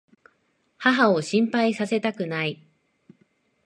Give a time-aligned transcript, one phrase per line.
[0.79, 2.63] 母を心配させたくない。